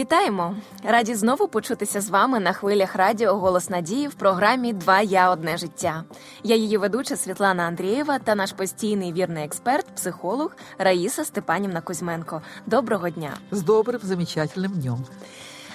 Вітаємо! 0.00 0.54
Раді 0.84 1.14
знову 1.14 1.48
почутися 1.48 2.00
з 2.00 2.10
вами 2.10 2.40
на 2.40 2.52
хвилях 2.52 2.96
радіо 2.96 3.34
Голос 3.34 3.70
Надії 3.70 4.08
в 4.08 4.14
програмі 4.14 4.72
Два 4.72 5.00
я 5.00 5.30
одне 5.30 5.56
життя. 5.56 6.04
Я 6.42 6.56
її 6.56 6.76
ведуча 6.76 7.16
Світлана 7.16 7.62
Андрієва 7.62 8.18
та 8.18 8.34
наш 8.34 8.52
постійний 8.52 9.12
вірний 9.12 9.44
експерт, 9.44 9.86
психолог 9.94 10.56
Раїса 10.78 11.24
Степанівна 11.24 11.80
Кузьменко. 11.80 12.42
Доброго 12.66 13.10
дня! 13.10 13.30
З 13.50 13.62
добрим 13.62 14.00
замечательним 14.02 14.72
днем. 14.72 15.04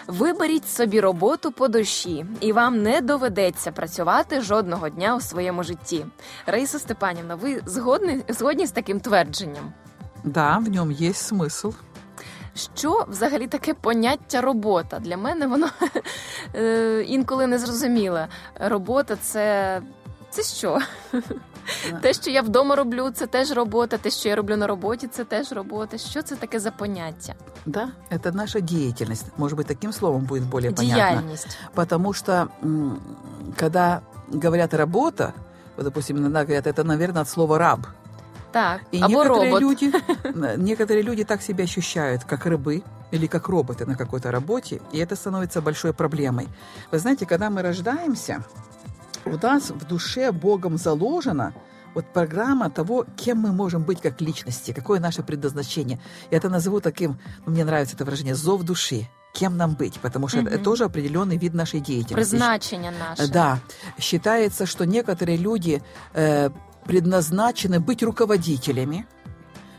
Виберіть 0.07 0.70
собі 0.70 0.99
роботу 0.99 1.52
по 1.52 1.67
душі, 1.67 2.26
і 2.39 2.52
вам 2.52 2.81
не 2.84 3.02
доведеться 3.02 3.71
працювати 3.71 4.41
жодного 4.41 4.89
дня 4.89 5.16
у 5.16 5.21
своєму 5.21 5.63
житті. 5.63 6.05
Раїса 6.45 6.80
Степанівна, 6.80 7.35
ви 7.35 7.62
згодні, 7.66 8.23
згодні 8.30 8.67
з 8.67 8.71
таким 8.71 8.99
твердженням? 8.99 9.73
Да, 10.23 10.57
в 10.57 10.70
ньому 10.70 10.91
є 10.91 11.13
смисл 11.13 11.70
Що 12.55 13.06
взагалі 13.09 13.46
таке 13.46 13.74
поняття 13.74 14.41
робота? 14.41 14.98
Для 14.98 15.16
мене 15.16 15.46
воно 15.46 15.69
е, 16.55 17.05
інколи 17.09 17.46
не 17.46 17.59
зрозуміле. 17.59 18.28
Робота 18.60 19.16
це, 19.16 19.82
це 20.30 20.42
що? 20.42 20.78
Те, 22.02 22.12
що 22.12 22.30
я 22.30 22.42
вдома 22.42 22.77
роблю, 22.77 23.10
це 23.10 23.27
теж 23.27 23.50
робота. 23.52 23.98
Те, 23.98 24.10
що 24.10 24.28
я 24.28 24.37
роблю 24.37 24.56
на 24.56 24.66
роботі, 24.66 25.06
це 25.12 25.24
теж 25.24 25.52
робота. 25.52 25.98
Що 25.98 26.23
це 26.23 26.37
таке 26.37 26.60
за 26.60 26.70
поняття? 26.70 27.34
Да, 27.66 27.88
это 28.10 28.34
наша 28.34 28.60
деятельность. 28.60 29.27
Может 29.37 29.59
быть, 29.59 29.66
таким 29.66 29.92
словом 29.92 30.24
будет 30.24 30.45
более 30.45 30.70
понятно. 30.73 30.95
Діяльність. 30.95 31.59
Потому 31.74 32.12
что, 32.12 32.48
м, 32.62 33.00
когда 33.60 34.00
говорят 34.32 34.74
«работа», 34.74 35.32
вот, 35.77 35.84
допустим, 35.84 36.16
иногда 36.16 36.41
говорят, 36.41 36.66
это, 36.66 36.84
наверное, 36.84 37.23
от 37.23 37.28
слова 37.28 37.59
«раб». 37.59 37.87
Так, 38.55 38.82
И 38.94 39.02
або 39.02 39.08
некоторые 39.09 39.52
робот. 39.52 39.62
люди, 39.62 39.91
некоторые 40.58 41.04
люди 41.04 41.23
так 41.26 41.41
себя 41.41 41.64
ощущают, 41.66 42.23
как 42.23 42.45
рыбы 42.45 42.84
или 43.12 43.28
как 43.28 43.50
роботы 43.50 43.86
на 43.86 43.95
какой-то 43.97 44.31
работе, 44.31 44.80
и 44.94 44.97
это 45.00 45.16
становится 45.17 45.62
большой 45.62 45.92
проблемой. 45.94 46.47
Вы 46.92 47.00
знаете, 47.00 47.25
когда 47.25 47.50
мы 47.50 47.62
рождаемся, 47.62 48.44
у 49.25 49.38
нас 49.38 49.72
в 49.72 49.84
душе 49.86 50.31
Богом 50.31 50.78
заложено 50.78 51.53
вот 51.95 52.06
программа 52.14 52.70
того, 52.70 53.06
кем 53.17 53.39
мы 53.39 53.52
можем 53.52 53.84
быть 53.84 54.00
как 54.02 54.22
личности, 54.22 54.72
какое 54.72 55.00
наше 55.02 55.22
предназначение. 55.22 56.00
Я 56.31 56.38
это 56.38 56.50
назову 56.50 56.80
таким, 56.80 57.17
ну, 57.45 57.52
мне 57.52 57.66
нравится 57.66 57.95
это 57.95 58.06
выражение, 58.06 58.36
зов 58.36 58.64
души. 58.64 59.08
Кем 59.34 59.58
нам 59.58 59.75
быть? 59.75 60.00
Потому 60.02 60.30
что 60.30 60.40
это 60.40 60.56
Мгм. 60.56 60.64
тоже 60.64 60.86
определенный 60.86 61.36
вид 61.38 61.53
нашей 61.53 61.81
деятельности. 61.81 62.14
Призначення 62.38 62.92
наше. 63.00 63.28
Да, 63.28 63.59
считается, 64.00 64.66
что 64.66 64.86
некоторые 64.86 65.38
люди 65.38 65.81
э, 66.14 66.50
предназначены 66.86 67.80
быть 67.80 68.03
руководителями. 68.03 69.05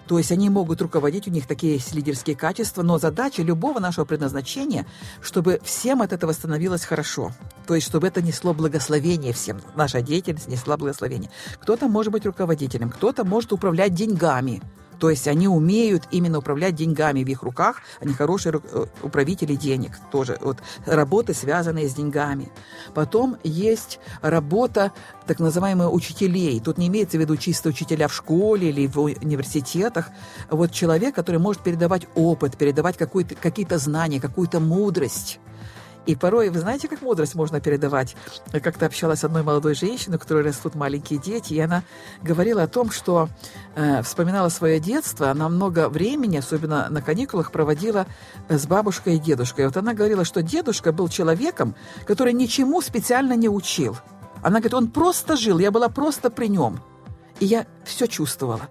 То 0.06 0.18
есть 0.18 0.30
они 0.30 0.50
могут 0.50 0.80
руководить, 0.80 1.26
у 1.26 1.32
них 1.32 1.46
такие 1.46 1.74
есть 1.74 1.92
лидерские 1.92 2.36
качества, 2.36 2.82
но 2.82 2.96
задача 2.98 3.42
любого 3.42 3.80
нашего 3.80 4.04
предназначения, 4.04 4.86
чтобы 5.20 5.60
всем 5.64 6.00
от 6.00 6.12
этого 6.12 6.30
становилось 6.30 6.84
хорошо. 6.84 7.32
То 7.66 7.74
есть, 7.74 7.88
чтобы 7.88 8.06
это 8.06 8.22
несло 8.22 8.54
благословение 8.54 9.32
всем, 9.32 9.60
наша 9.74 10.02
деятельность 10.02 10.46
несла 10.46 10.76
благословение. 10.76 11.30
Кто-то 11.60 11.88
может 11.88 12.12
быть 12.12 12.24
руководителем, 12.24 12.90
кто-то 12.90 13.24
может 13.24 13.52
управлять 13.52 13.94
деньгами. 13.94 14.62
То 14.98 15.10
есть 15.10 15.28
они 15.28 15.48
умеют 15.48 16.04
именно 16.10 16.38
управлять 16.38 16.74
деньгами 16.74 17.24
в 17.24 17.28
их 17.28 17.42
руках, 17.42 17.82
они 18.00 18.12
хорошие 18.12 18.60
э, 18.62 18.86
управители 19.02 19.54
денег 19.54 19.92
тоже. 20.10 20.38
Вот 20.40 20.58
работы, 20.86 21.34
связанные 21.34 21.88
с 21.88 21.94
деньгами. 21.94 22.50
Потом 22.94 23.36
есть 23.44 24.00
работа 24.22 24.92
так 25.26 25.40
называемых 25.40 25.92
учителей. 25.92 26.60
Тут 26.60 26.78
не 26.78 26.88
имеется 26.88 27.18
в 27.18 27.20
виду 27.20 27.36
чисто 27.36 27.68
учителя 27.68 28.08
в 28.08 28.14
школе 28.14 28.70
или 28.70 28.86
в 28.86 28.98
университетах. 28.98 30.08
Вот 30.50 30.72
человек, 30.72 31.14
который 31.14 31.40
может 31.40 31.62
передавать 31.62 32.06
опыт, 32.14 32.56
передавать 32.56 32.96
какие-то 32.96 33.78
знания, 33.78 34.20
какую-то 34.20 34.60
мудрость. 34.60 35.40
И 36.06 36.14
порой, 36.14 36.50
вы 36.50 36.60
знаете, 36.60 36.86
как 36.86 37.02
мудрость 37.02 37.34
можно 37.34 37.60
передавать? 37.60 38.16
Я 38.52 38.60
как-то 38.60 38.86
общалась 38.86 39.20
с 39.20 39.24
одной 39.24 39.42
молодой 39.42 39.74
женщиной, 39.74 40.16
у 40.16 40.20
которой 40.20 40.44
растут 40.44 40.76
маленькие 40.76 41.18
дети, 41.18 41.54
и 41.54 41.60
она 41.60 41.82
говорила 42.22 42.62
о 42.62 42.68
том, 42.68 42.92
что 42.92 43.28
э, 43.74 44.02
вспоминала 44.02 44.48
свое 44.48 44.78
детство, 44.78 45.30
она 45.30 45.48
много 45.48 45.88
времени, 45.88 46.36
особенно 46.36 46.88
на 46.90 47.02
каникулах, 47.02 47.50
проводила 47.50 48.06
э, 48.48 48.56
с 48.56 48.66
бабушкой 48.66 49.16
и 49.16 49.18
дедушкой. 49.18 49.64
И 49.64 49.66
вот 49.66 49.76
она 49.76 49.94
говорила, 49.94 50.24
что 50.24 50.42
дедушка 50.42 50.92
был 50.92 51.08
человеком, 51.08 51.74
который 52.06 52.32
ничему 52.32 52.80
специально 52.80 53.34
не 53.34 53.48
учил. 53.48 53.96
Она 54.42 54.60
говорит, 54.60 54.74
он 54.74 54.90
просто 54.90 55.36
жил, 55.36 55.58
я 55.58 55.72
была 55.72 55.88
просто 55.88 56.30
при 56.30 56.46
нем. 56.46 56.80
И 57.40 57.46
я 57.46 57.66
все 57.84 58.06
чувствовала. 58.06 58.68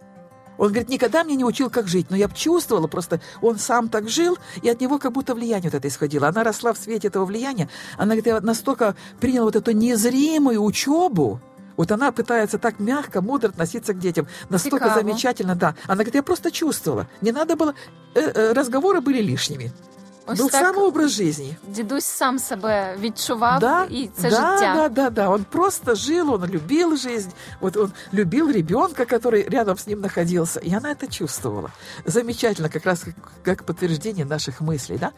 Он 0.58 0.70
говорит, 0.70 0.90
никогда 0.90 1.24
мне 1.24 1.36
не 1.36 1.46
учил, 1.46 1.70
как 1.70 1.88
жить, 1.88 2.08
но 2.10 2.16
я 2.16 2.30
чувствовала 2.30 2.88
просто, 2.88 3.22
он 3.42 3.58
сам 3.58 3.90
так 3.90 4.10
жил, 4.10 4.38
и 4.62 4.70
от 4.70 4.82
него 4.82 5.00
как 5.00 5.12
будто 5.12 5.36
влияние 5.36 5.70
вот 5.72 5.78
это 5.78 5.88
исходило. 5.88 6.28
Она 6.28 6.44
росла 6.44 6.74
в 6.74 6.78
свете 6.78 7.08
этого 7.08 7.26
влияния. 7.26 7.70
Она 7.98 8.16
говорит, 8.16 8.28
я 8.28 8.40
настолько 8.42 8.96
приняла 9.20 9.46
вот 9.46 9.56
эту 9.56 9.72
незримую 9.72 10.64
учебу, 10.64 11.42
вот 11.78 11.92
она 11.92 12.12
пытается 12.12 12.58
так 12.58 12.80
мягко, 12.80 13.22
мудро 13.22 13.50
относиться 13.50 13.94
к 13.94 14.00
детям. 14.00 14.28
Настолько 14.50 14.86
Цикаво. 14.86 15.02
замечательно, 15.02 15.56
да. 15.56 15.76
Она 15.86 15.96
говорит, 15.96 16.16
я 16.16 16.24
просто 16.24 16.52
чувствовала. 16.52 17.08
Не 17.22 17.32
надо 17.32 17.56
было... 17.56 17.74
э, 18.14 18.22
э, 18.22 18.54
разговоры 18.54 19.02
были 19.02 19.22
лишними. 19.22 19.74
Ось 20.27 20.39
Был 20.39 20.51
так 20.51 20.63
самый 20.77 20.85
образ 20.87 21.11
жизни. 21.11 21.57
дідусь 21.69 22.05
сам 22.05 22.39
себе 22.39 22.97
відчував, 23.01 23.61
Да, 23.61 23.85
і 23.91 24.11
це 24.17 24.23
да, 24.23 24.37
життя. 24.37 24.73
да, 24.75 24.89
да, 24.89 25.11
да. 25.11 25.29
Он 25.29 25.45
просто 25.51 25.95
жил, 25.95 26.35
он 26.35 26.45
любил 26.47 26.97
жизнь. 26.97 27.31
Вот 27.61 27.77
он 27.77 27.93
любил 28.15 28.51
ребенка, 28.51 29.05
который 29.05 29.49
рядом 29.51 29.77
с 29.77 29.87
ним 29.87 30.01
находился. 30.01 30.61
И 30.61 30.73
она 30.75 30.93
это 30.93 31.09
чувствовала. 31.19 31.71
Замечательно, 32.07 32.69
как 32.69 32.87
раз 32.87 33.01
как, 33.01 33.15
как 33.43 33.65
подтверждение 33.65 34.25
наших 34.25 34.61
мыслей, 34.61 34.99
да. 34.99 35.11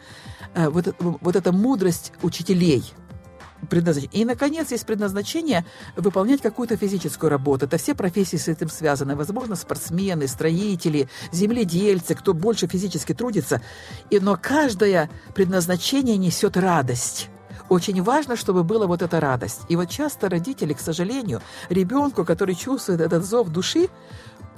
Э, 0.55 0.69
Вот, 0.69 0.87
это- 0.87 1.17
вот 1.21 1.35
эта 1.35 1.51
мудрость 1.51 2.11
учителей. 2.23 2.93
Предназначение. 3.68 4.22
И, 4.22 4.24
наконец, 4.24 4.70
есть 4.70 4.86
предназначение 4.86 5.64
выполнять 5.96 6.40
какую-то 6.40 6.76
физическую 6.76 7.28
работу. 7.28 7.66
Это 7.66 7.76
все 7.76 7.94
профессии 7.94 8.36
с 8.36 8.46
этим 8.46 8.68
связаны. 8.68 9.16
Возможно, 9.16 9.56
спортсмены, 9.56 10.28
строители, 10.28 11.08
земледельцы, 11.32 12.14
кто 12.14 12.34
больше 12.34 12.68
физически 12.68 13.14
трудится. 13.14 13.60
И, 14.10 14.20
но 14.20 14.38
каждое 14.40 15.10
предназначение 15.34 16.16
несет 16.16 16.56
радость. 16.56 17.28
Очень 17.68 18.02
важно, 18.02 18.36
чтобы 18.36 18.64
была 18.64 18.86
вот 18.86 19.02
эта 19.02 19.20
радость. 19.20 19.62
И 19.68 19.76
вот 19.76 19.90
часто 19.90 20.28
родители, 20.28 20.72
к 20.72 20.80
сожалению, 20.80 21.42
ребенку, 21.68 22.24
который 22.24 22.54
чувствует 22.54 23.00
этот 23.00 23.24
зов 23.24 23.48
души, 23.48 23.88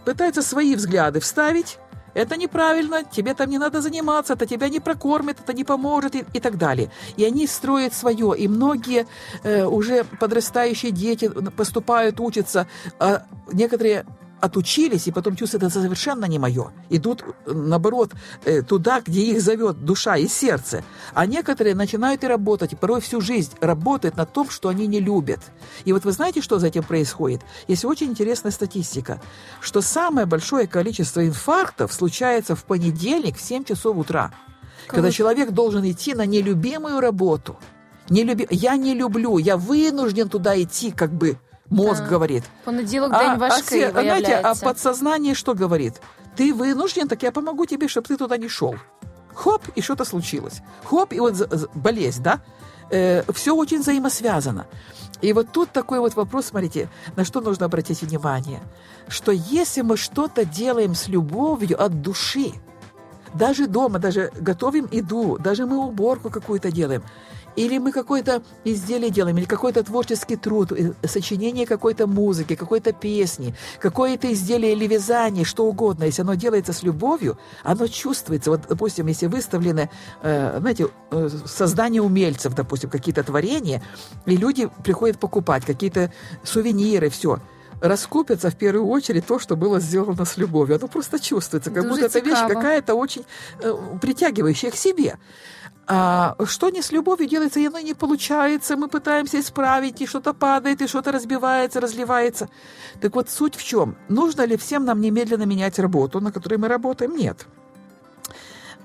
пытаются 0.05 0.43
свои 0.43 0.75
взгляды 0.75 1.21
вставить. 1.21 1.78
Это 2.15 2.37
неправильно, 2.37 3.04
тебе 3.04 3.34
там 3.34 3.50
не 3.50 3.59
надо 3.59 3.81
заниматься, 3.81 4.34
это 4.34 4.47
тебя 4.47 4.69
не 4.69 4.81
прокормит, 4.81 5.38
это 5.43 5.53
не 5.53 5.65
поможет 5.65 6.15
и, 6.15 6.25
и 6.32 6.41
так 6.41 6.59
далее. 6.59 6.91
И 7.16 7.25
они 7.25 7.47
строят 7.47 7.94
свое. 7.94 8.34
И 8.37 8.48
многие 8.48 9.06
э, 9.43 9.65
уже 9.65 10.04
подрастающие 10.04 10.93
дети 10.93 11.31
поступают, 11.56 12.21
учатся, 12.21 12.66
а 12.98 13.22
некоторые 13.53 14.04
отучились 14.41 15.06
и 15.06 15.12
потом 15.12 15.37
чувствуют, 15.37 15.65
это 15.65 15.81
совершенно 15.81 16.25
не 16.27 16.39
мое. 16.39 16.73
Идут, 16.91 17.23
э, 17.23 17.53
наоборот, 17.53 18.12
э, 18.45 18.62
туда, 18.62 19.01
где 19.01 19.23
их 19.23 19.43
зовет 19.43 19.84
душа 19.84 20.17
и 20.17 20.28
сердце. 20.28 20.83
А 21.15 21.27
некоторые 21.27 21.75
начинают 21.75 22.25
и 22.25 22.27
работать, 22.27 22.73
и 22.73 22.77
порой 22.77 23.01
всю 23.01 23.21
жизнь 23.21 23.53
работают 23.61 24.17
на 24.17 24.27
том, 24.27 24.51
что 24.51 24.69
они 24.69 24.87
не 24.87 25.01
любят. 25.01 25.41
И 25.84 25.93
вот 25.93 26.05
вы 26.05 26.12
знаете, 26.12 26.41
что 26.41 26.59
за 26.59 26.69
этим 26.69 26.83
происходит? 26.83 27.43
Есть 27.69 27.84
очень 27.84 28.09
интересная 28.09 28.53
статистика, 28.53 29.21
что 29.61 29.81
самое 29.81 30.27
большое 30.27 30.67
количество 30.67 31.27
инфарктов 31.27 31.93
случается 31.93 32.55
в 32.55 32.65
понедельник 32.65 33.37
в 33.37 33.41
7 33.41 33.65
часов 33.65 33.97
утра, 33.97 34.33
когда 34.87 35.09
Круто. 35.09 35.17
человек 35.17 35.51
должен 35.51 35.89
идти 35.91 36.15
на 36.15 36.27
нелюбимую 36.27 37.01
работу. 37.01 37.59
Не 38.09 38.25
люби... 38.25 38.47
Я 38.51 38.77
не 38.77 38.95
люблю, 38.95 39.39
я 39.39 39.57
вынужден 39.57 40.28
туда 40.28 40.61
идти, 40.61 40.91
как 40.91 41.12
бы 41.12 41.39
мозг 41.70 42.03
Да. 42.03 42.08
говорит. 42.08 42.44
Понеділок 42.64 43.12
день 43.12 43.38
важкий, 43.38 43.81
се- 43.81 43.88
а 43.88 44.03
знаете, 44.03 44.41
а 44.42 44.54
подсознание 44.54 45.34
что 45.34 45.54
говорит? 45.54 45.94
Ты 46.36 46.54
вынужден, 46.54 47.09
так 47.09 47.22
я 47.22 47.30
помогу 47.33 47.66
тебе, 47.66 47.86
чтобы 47.89 48.09
ты 48.09 48.16
туда 48.16 48.36
не 48.36 48.48
шел. 48.48 48.74
Хоп, 49.34 49.62
и 49.77 49.83
что-то 49.83 50.04
случилось. 50.04 50.60
Хоп, 50.84 51.12
и 51.12 51.21
вот 51.21 51.34
болезнь, 51.74 52.22
да? 52.22 52.39
все 53.33 53.54
очень 53.54 53.80
взаимосвязано. 53.80 54.66
И 55.22 55.33
вот 55.33 55.47
тут 55.53 55.71
такой 55.71 55.98
вот 56.00 56.16
вопрос, 56.16 56.47
смотрите, 56.47 56.89
на 57.16 57.24
что 57.24 57.41
нужно 57.41 57.66
обратить 57.66 58.03
внимание. 58.03 58.60
Что 59.09 59.33
если 59.33 59.83
мы 59.83 59.97
что-то 59.97 60.45
делаем 60.45 60.95
с 60.95 61.09
любовью 61.09 61.77
от 61.80 62.03
души, 62.03 62.53
даже 63.34 63.66
дома, 63.66 63.98
даже 63.98 64.30
готовим 64.41 64.89
еду, 64.91 65.39
даже 65.39 65.66
мы 65.66 65.77
уборку 65.78 66.30
какую-то 66.30 66.72
делаем, 66.72 67.03
или 67.56 67.78
мы 67.78 67.92
какое-то 67.92 68.42
изделие 68.64 69.10
делаем, 69.10 69.38
или 69.38 69.44
какой-то 69.44 69.82
творческий 69.82 70.36
труд, 70.36 70.72
э, 70.72 70.92
сочинение 71.06 71.66
какой-то 71.66 72.06
музыки, 72.06 72.54
какой-то 72.54 72.92
песни, 72.92 73.54
какое-то 73.78 74.32
изделие 74.32 74.72
или 74.72 74.86
вязание, 74.86 75.44
что 75.44 75.66
угодно, 75.66 76.04
если 76.04 76.22
оно 76.22 76.34
делается 76.34 76.72
с 76.72 76.82
любовью, 76.82 77.38
оно 77.62 77.86
чувствуется. 77.86 78.50
Вот, 78.50 78.62
допустим, 78.68 79.06
если 79.06 79.26
выставлены, 79.26 79.91
э, 80.22 80.58
знаете, 80.60 80.88
э, 81.10 81.28
создание 81.47 82.02
умельцев, 82.02 82.54
допустим, 82.54 82.91
какие-то 82.91 83.22
творения, 83.22 83.82
и 84.26 84.36
люди 84.36 84.68
приходят 84.84 85.18
покупать 85.18 85.64
какие-то 85.64 86.12
сувениры, 86.44 87.08
все 87.10 87.38
раскупится 87.80 88.50
в 88.50 88.56
первую 88.56 88.86
очередь 88.86 89.26
то, 89.26 89.38
что 89.38 89.56
было 89.56 89.80
сделано 89.80 90.24
с 90.24 90.36
любовью. 90.36 90.76
Оно 90.76 90.88
просто 90.88 91.18
чувствуется, 91.18 91.70
как 91.70 91.82
Дуже 91.82 92.02
будто 92.02 92.18
эта 92.18 92.20
вещь 92.20 92.47
какая-то 92.47 92.94
очень 92.94 93.24
э, 93.60 93.74
притягивающая 94.00 94.70
к 94.70 94.76
себе. 94.76 95.16
А 95.86 96.36
что 96.44 96.71
не 96.71 96.82
с 96.82 96.92
любовью 96.92 97.28
делается, 97.28 97.59
и 97.59 97.66
оно 97.66 97.80
не 97.80 97.94
получается, 97.94 98.77
мы 98.77 98.88
пытаемся 98.88 99.41
исправить, 99.41 100.00
и 100.00 100.06
что-то 100.06 100.34
падает, 100.34 100.82
и 100.82 100.86
что-то 100.86 101.10
разбивается, 101.10 101.80
разливается. 101.80 102.48
Так 103.00 103.15
вот, 103.15 103.28
суть 103.28 103.56
в 103.56 103.65
чем? 103.65 103.97
Нужно 104.09 104.44
ли 104.47 104.56
всем 104.56 104.84
нам 104.84 105.00
немедленно 105.00 105.44
менять 105.44 105.78
работу, 105.78 106.21
на 106.21 106.30
которой 106.30 106.59
мы 106.59 106.68
работаем? 106.68 107.16
Нет. 107.16 107.47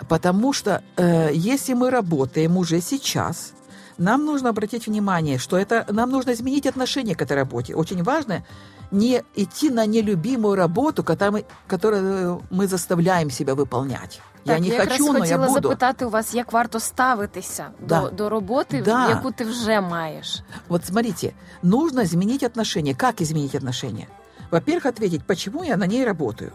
Потому 0.09 0.53
что 0.53 0.83
э, 0.97 1.29
если 1.33 1.73
мы 1.73 1.89
работаем 1.89 2.57
уже 2.57 2.81
сейчас, 2.81 3.53
нам 3.97 4.25
нужно 4.25 4.49
обратить 4.49 4.87
внимание, 4.87 5.37
что 5.37 5.57
это 5.57 5.85
нам 5.89 6.09
нужно 6.09 6.33
изменить 6.33 6.65
отношение 6.65 7.15
к 7.15 7.21
этой 7.21 7.37
работе. 7.37 7.75
Очень 7.75 8.03
важно 8.03 8.43
не 8.91 9.23
идти 9.35 9.69
на 9.69 9.85
нелюбимую 9.85 10.55
работу, 10.55 11.03
которую 11.03 11.43
которую 11.67 12.41
мы 12.51 12.67
заставляем 12.67 13.29
себя 13.31 13.53
выполнять. 13.53 14.21
Так, 14.45 14.53
я 14.55 14.59
не 14.59 14.67
я 14.67 14.85
хочу, 14.85 15.11
но 15.13 15.19
я 15.19 15.19
хотіла 15.37 15.47
буду. 15.47 15.69
запитати 15.69 16.05
у 16.05 16.09
вас, 16.09 16.33
як 16.33 16.53
варто 16.53 16.79
ставитися 16.79 17.65
Да. 17.87 18.01
до, 18.01 18.09
до 18.09 18.29
роботи, 18.29 18.81
Да. 18.85 19.09
яку 19.09 19.31
ти 19.31 19.43
вже 19.43 19.81
маєш. 19.81 20.41
Вот 20.67 20.85
смотрите, 20.85 21.31
нужно 21.63 22.01
изменить 22.03 22.43
отношения. 22.43 22.95
Как 22.95 23.21
изменить 23.21 23.55
отношения? 23.55 24.07
Во-первых, 24.51 24.85
ответить, 24.87 25.23
почему 25.27 25.63
я 25.63 25.77
на 25.77 25.87
ней 25.87 26.05
работаю. 26.05 26.51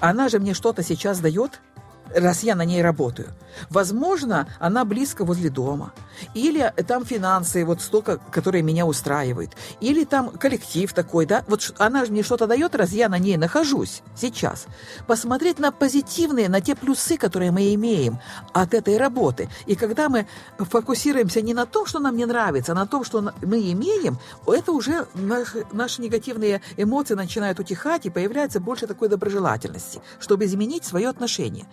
Она 0.00 0.28
же 0.28 0.38
мне 0.38 0.54
что-то 0.54 0.82
сейчас 0.82 1.20
дает, 1.20 1.60
раз 2.14 2.42
я 2.42 2.54
на 2.54 2.64
ней 2.64 2.82
работаю. 2.82 3.28
Возможно, 3.70 4.48
она 4.58 4.84
близко 4.84 5.24
возле 5.24 5.50
дома. 5.50 5.92
Или 6.34 6.72
там 6.86 7.04
финансы 7.04 7.64
вот 7.64 7.80
столько, 7.80 8.18
которые 8.30 8.62
меня 8.62 8.86
устраивают. 8.86 9.52
Или 9.80 10.04
там 10.04 10.30
коллектив 10.30 10.92
такой, 10.92 11.26
да. 11.26 11.44
Вот 11.48 11.74
она 11.78 12.04
же 12.04 12.12
мне 12.12 12.22
что-то 12.22 12.46
дает, 12.46 12.74
раз 12.74 12.90
я 12.90 13.08
на 13.08 13.18
ней 13.18 13.36
нахожусь 13.36 14.02
сейчас. 14.16 14.66
Посмотреть 15.06 15.58
на 15.58 15.72
позитивные, 15.72 16.48
на 16.48 16.60
те 16.60 16.74
плюсы, 16.74 17.16
которые 17.16 17.50
мы 17.50 17.74
имеем 17.74 18.18
от 18.52 18.74
этой 18.74 18.96
работы. 18.96 19.48
И 19.66 19.74
когда 19.74 20.08
мы 20.08 20.26
фокусируемся 20.58 21.42
не 21.42 21.54
на 21.54 21.66
том, 21.66 21.86
что 21.86 21.98
нам 21.98 22.16
не 22.16 22.26
нравится, 22.26 22.72
а 22.72 22.74
на 22.74 22.86
том, 22.86 23.04
что 23.04 23.32
мы 23.42 23.72
имеем, 23.72 24.18
это 24.46 24.72
уже 24.72 25.06
наши, 25.14 25.66
наши 25.72 26.00
негативные 26.02 26.60
эмоции 26.76 27.14
начинают 27.14 27.58
утихать, 27.58 28.06
и 28.06 28.10
появляется 28.10 28.60
больше 28.60 28.86
такой 28.86 29.08
доброжелательности, 29.08 30.00
чтобы 30.20 30.44
изменить 30.44 30.84
свое 30.84 31.08
отношение. 31.08 31.66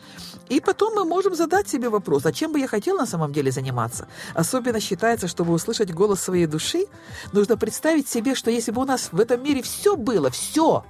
И 0.49 0.59
потом 0.59 0.95
мы 0.95 1.05
можем 1.05 1.35
задать 1.35 1.69
себе 1.69 1.89
вопрос, 1.89 2.25
а 2.25 2.31
чем 2.31 2.51
бы 2.51 2.59
я 2.59 2.67
хотел 2.67 2.97
на 2.97 3.05
самом 3.05 3.33
деле 3.33 3.51
заниматься? 3.51 4.07
Особенно 4.33 4.79
считается, 4.79 5.27
чтобы 5.27 5.53
услышать 5.53 5.93
голос 5.93 6.21
своей 6.21 6.45
души, 6.45 6.85
нужно 7.33 7.57
представить 7.57 8.07
себе, 8.07 8.35
что 8.35 8.51
если 8.51 8.71
бы 8.71 8.81
у 8.81 8.85
нас 8.85 9.09
в 9.11 9.19
этом 9.19 9.43
мире 9.43 9.61
все 9.61 9.95
было, 9.95 10.29
все, 10.29 10.83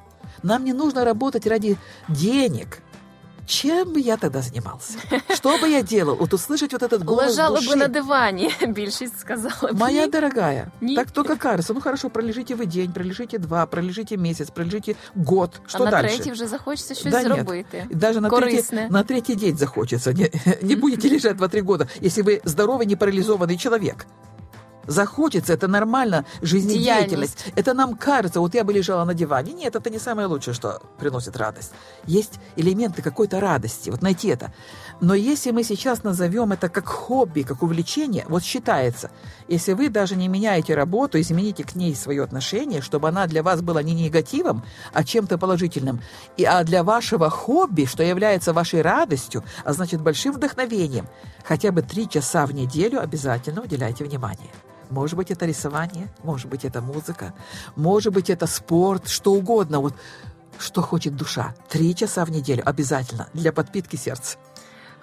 нам 0.44 0.64
не 0.64 0.74
нужно 0.74 1.06
работать 1.06 1.48
ради 1.48 1.78
денег. 2.08 2.82
Чем 3.49 3.93
бы 3.93 4.01
я 4.01 4.17
тогда 4.17 4.41
занимался? 4.43 4.99
Что 5.35 5.59
бы 5.59 5.69
я 5.69 5.83
делал? 5.83 6.17
Вот 6.17 6.33
услышать 6.33 6.73
вот 6.73 6.83
этот 6.83 7.05
голос 7.05 7.27
Лежали 7.31 7.55
души. 7.57 7.69
би 7.71 7.77
на 7.77 7.89
дивані, 7.89 8.51
більшість 8.69 9.19
сказала 9.21 9.73
б. 9.73 9.79
Моя 9.79 10.05
Ні. 10.05 10.11
дорогая, 10.11 10.67
Не. 10.81 10.95
так 10.97 11.11
только 11.11 11.37
кажется. 11.37 11.75
Ну 11.75 11.81
хорошо, 11.81 12.11
пролежите 12.11 12.55
вы 12.55 12.67
день, 12.67 12.93
пролежите 12.93 13.39
два, 13.39 13.67
пролежите 13.67 14.17
месяц, 14.17 14.51
пролежите 14.51 14.95
год. 15.15 15.61
а 15.65 15.69
Что 15.69 15.85
на 15.85 15.91
дальше? 15.91 16.17
третій 16.17 16.31
вже 16.33 16.47
захочеться 16.47 16.95
щось 16.95 17.13
Да 17.13 17.23
нет. 17.23 17.33
зробити. 17.35 17.87
И 17.91 17.95
Даже 17.95 18.21
на 18.21 18.29
третий, 18.31 18.57
Корисне. 18.57 18.87
на 18.91 19.03
третий 19.03 19.35
день 19.37 19.57
захочется. 19.59 20.13
Не, 20.13 20.31
не 20.63 20.77
будете 20.77 21.09
лежать 21.11 21.37
2-3 21.37 21.63
года, 21.63 21.87
если 22.03 22.23
вы 22.23 22.41
здоровый, 22.45 22.87
не 22.87 22.97
парализованный 22.97 23.57
человек. 23.59 24.07
Захочется, 24.90 25.54
это 25.54 25.68
нормально, 25.68 26.26
жизнедеятельность. 26.42 27.46
Это 27.56 27.76
нам 27.76 27.96
кажется, 27.96 28.40
вот 28.40 28.56
я 28.56 28.64
бы 28.64 28.74
лежала 28.74 29.06
на 29.06 29.14
диване. 29.14 29.54
Нет, 29.54 29.76
это 29.76 29.92
не 29.92 30.00
самое 30.00 30.28
лучшее, 30.28 30.56
что 30.56 30.82
приносит 30.98 31.38
радость. 31.38 31.74
Есть 32.08 32.40
элементы 32.56 33.04
какой-то 33.04 33.40
радости, 33.40 33.92
вот 33.92 34.02
найти 34.02 34.30
это. 34.30 34.52
Но 35.00 35.14
если 35.14 35.52
мы 35.52 35.64
сейчас 35.64 36.02
назовем 36.04 36.54
это 36.54 36.70
как 36.70 36.88
хобби, 36.88 37.44
как 37.44 37.62
увлечение, 37.62 38.26
вот 38.28 38.44
считается, 38.44 39.12
если 39.48 39.74
вы 39.74 39.90
даже 39.90 40.16
не 40.16 40.28
меняете 40.28 40.74
работу, 40.74 41.22
измените 41.22 41.64
к 41.64 41.76
ней 41.76 41.96
свое 41.96 42.24
отношение, 42.24 42.82
чтобы 42.82 43.10
она 43.10 43.28
для 43.28 43.44
вас 43.44 43.62
была 43.62 43.84
не 43.84 43.94
негативом, 43.94 44.66
а 44.92 45.04
чем-то 45.04 45.38
положительным, 45.38 46.02
и, 46.36 46.44
а 46.46 46.64
для 46.64 46.84
вашего 46.84 47.30
хобби, 47.30 47.86
что 47.86 48.02
является 48.02 48.54
вашей 48.54 48.82
радостью, 48.82 49.44
а 49.64 49.74
значит 49.74 50.02
большим 50.02 50.34
вдохновением, 50.34 51.08
хотя 51.44 51.72
бы 51.72 51.84
три 51.84 52.10
часа 52.10 52.48
в 52.48 52.54
неделю 52.54 53.00
обязательно 53.00 53.62
уделяйте 53.62 54.04
внимание. 54.04 54.50
Может 54.90 55.18
быть, 55.18 55.32
это 55.32 55.46
рисование, 55.46 56.08
может 56.24 56.50
быть, 56.50 56.66
это 56.66 56.82
музыка, 56.82 57.34
может 57.76 58.14
быть, 58.14 58.30
это 58.30 58.48
спорт, 58.48 59.08
что 59.08 59.34
угодно. 59.34 59.80
Вот 59.80 59.94
что 60.58 60.82
хочет 60.82 61.16
душа. 61.16 61.56
Три 61.70 61.96
часа 61.96 62.26
в 62.26 62.32
неделю 62.32 62.68
обязательно 62.68 63.30
для 63.34 63.54
подпитки 63.54 63.96
сердца. 63.96 64.38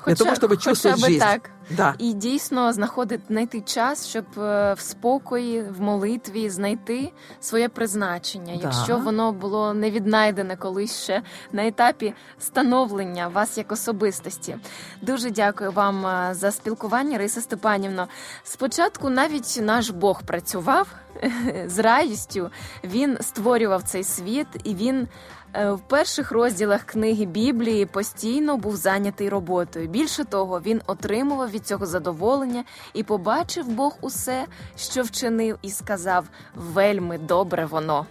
Для 0.06 0.14
того, 0.14 0.30
чтобы 0.34 0.48
хоча 0.56 0.70
чувствовать 0.70 1.00
би 1.00 1.06
жизнь. 1.08 1.20
так. 1.20 1.50
Да. 1.70 1.94
І 1.98 2.12
дійсно 2.12 2.72
знаходити 2.72 3.22
знайти 3.28 3.60
час, 3.60 4.06
щоб 4.08 4.24
е, 4.38 4.74
в 4.74 4.80
спокої, 4.80 5.62
в 5.62 5.80
молитві 5.80 6.50
знайти 6.50 7.12
своє 7.40 7.68
призначення, 7.68 8.56
Да. 8.56 8.60
якщо 8.62 8.96
воно 8.98 9.32
було 9.32 9.74
не 9.74 9.90
віднайдене 9.90 10.56
колись 10.56 11.02
ще 11.02 11.22
на 11.52 11.66
етапі 11.66 12.14
становлення 12.38 13.28
вас 13.28 13.58
як 13.58 13.72
особистості. 13.72 14.56
Дуже 15.02 15.30
дякую 15.30 15.72
вам 15.72 16.06
е, 16.06 16.34
за 16.34 16.50
спілкування, 16.50 17.18
Раїса 17.18 17.40
Степанівно. 17.40 18.08
Спочатку 18.44 19.10
навіть 19.10 19.58
наш 19.62 19.90
Бог 19.90 20.22
працював 20.22 20.86
з 21.66 21.78
радістю. 21.78 22.50
Він 22.84 23.18
створював 23.20 23.82
цей 23.82 24.04
світ, 24.04 24.46
і 24.64 24.74
він 24.74 25.08
в 25.56 25.78
перших 25.88 26.32
розділах 26.32 26.82
книги 26.82 27.24
Біблії 27.24 27.86
постійно 27.86 28.56
був 28.56 28.76
зайнятий 28.76 29.28
роботою. 29.28 29.88
Більше 29.88 30.24
того, 30.24 30.60
він 30.60 30.80
отримував 30.86 31.50
від 31.50 31.66
цього 31.66 31.86
задоволення 31.86 32.64
і 32.94 33.02
побачив 33.02 33.68
Бог 33.68 33.96
усе, 34.00 34.46
що 34.76 35.02
вчинив, 35.02 35.58
і 35.62 35.70
сказав: 35.70 36.24
вельми 36.54 37.18
добре 37.18 37.66
воно. 37.66 38.06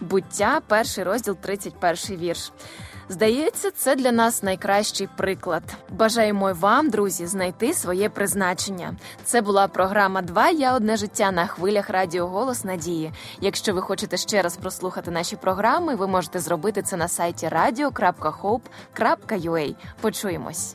Буття, 0.00 0.60
перший 0.66 1.04
розділ, 1.04 1.36
31 1.36 2.16
вірш. 2.16 2.52
Здається, 3.10 3.70
це 3.70 3.96
для 3.96 4.12
нас 4.12 4.42
найкращий 4.42 5.08
приклад. 5.16 5.62
Бажаємо 5.88 6.52
вам, 6.52 6.90
друзі, 6.90 7.26
знайти 7.26 7.74
своє 7.74 8.08
призначення. 8.08 8.94
Це 9.24 9.40
була 9.40 9.68
програма 9.68 10.22
«2. 10.22 10.58
Я 10.58 10.74
одне 10.74 10.96
життя 10.96 11.30
на 11.30 11.46
хвилях 11.46 11.90
Радіо 11.90 12.26
Голос 12.26 12.64
Надії. 12.64 13.12
Якщо 13.40 13.74
ви 13.74 13.82
хочете 13.82 14.16
ще 14.16 14.42
раз 14.42 14.56
прослухати 14.56 15.10
наші 15.10 15.36
програми, 15.36 15.94
ви 15.94 16.06
можете 16.06 16.38
зробити 16.38 16.82
це 16.82 16.96
на 16.96 17.08
сайті 17.08 17.46
radio.hope.ua. 17.46 19.74
Почуємось. 20.00 20.74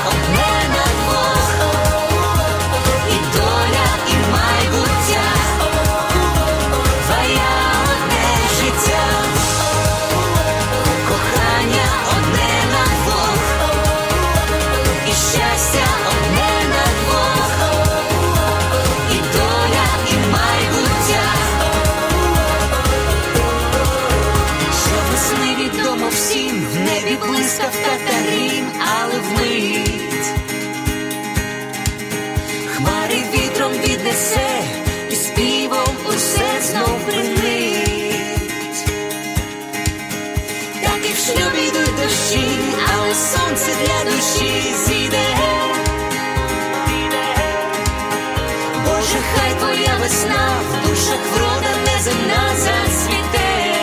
весна 50.01 50.61
в 50.69 50.87
душах 50.87 51.19
врода 51.33 51.71
неземна 51.85 52.43
засвіте. 52.55 53.75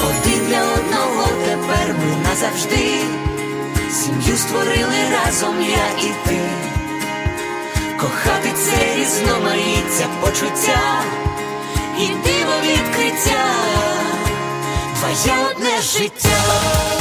Один 0.00 0.46
для 0.48 0.62
одного 0.62 1.26
тепер 1.44 1.94
ми 1.98 2.28
назавжди. 2.28 3.00
Сім'ю 3.90 4.36
створили 4.36 5.00
разом 5.12 5.54
я 5.60 6.04
і 6.04 6.28
ти. 6.28 6.40
Кохати 8.00 8.52
це 8.56 8.96
різноманіття 8.96 10.06
почуття 10.20 11.02
і 11.98 12.06
диво 12.06 12.54
відкриття, 12.62 13.44
твоє 14.98 15.36
одне 15.50 15.80
життя. 15.82 16.99